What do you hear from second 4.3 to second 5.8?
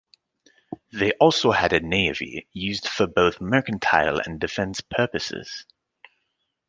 defence purposes.